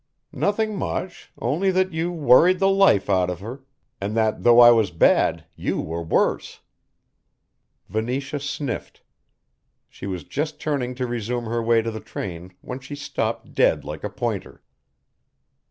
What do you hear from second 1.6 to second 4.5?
that you worried the life out of her, and that